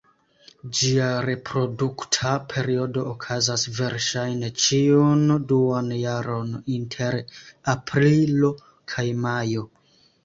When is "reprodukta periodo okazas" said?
1.25-3.65